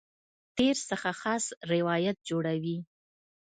تېر 0.57 0.75
څخه 0.89 1.09
خاص 1.21 1.45
روایت 1.73 2.17
جوړوي. 2.29 2.77